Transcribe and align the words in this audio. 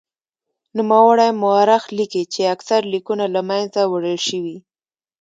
نوموړی 0.77 1.29
مورخ 1.41 1.83
لیکي 1.97 2.23
چې 2.33 2.41
اکثر 2.55 2.81
لیکونه 2.93 3.25
له 3.35 3.41
منځه 3.49 3.81
وړل 3.91 4.17
شوي. 4.27 4.57